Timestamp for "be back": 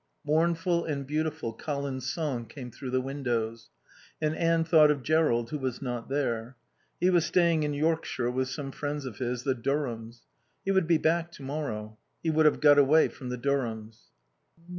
10.87-11.31